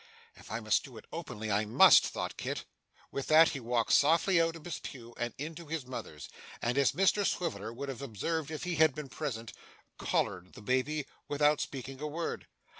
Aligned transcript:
'If 0.35 0.51
I 0.51 0.59
must 0.61 0.83
do 0.83 0.97
it 0.97 1.05
openly, 1.13 1.51
I 1.51 1.63
must,' 1.63 2.07
thought 2.07 2.35
Kit. 2.35 2.65
With 3.11 3.27
that 3.27 3.49
he 3.49 3.59
walked 3.59 3.93
softly 3.93 4.41
out 4.41 4.55
of 4.55 4.65
his 4.65 4.79
pew 4.79 5.13
and 5.15 5.35
into 5.37 5.67
his 5.67 5.85
mother's, 5.85 6.27
and 6.59 6.75
as 6.75 6.93
Mr 6.93 7.23
Swiveller 7.23 7.71
would 7.71 7.87
have 7.87 8.01
observed 8.01 8.49
if 8.49 8.63
he 8.63 8.77
had 8.77 8.95
been 8.95 9.09
present, 9.09 9.53
'collared' 9.99 10.53
the 10.53 10.61
baby 10.63 11.05
without 11.27 11.61
speaking 11.61 12.01
a 12.01 12.07
word. 12.07 12.47